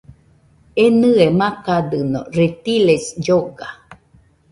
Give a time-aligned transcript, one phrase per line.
[0.83, 3.67] Enɨe makadɨno, reptiles lloga